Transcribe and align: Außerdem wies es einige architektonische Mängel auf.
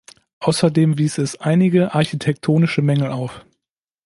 Außerdem 0.39 0.97
wies 0.97 1.19
es 1.19 1.39
einige 1.41 1.93
architektonische 1.93 2.81
Mängel 2.81 3.11
auf. 3.11 3.45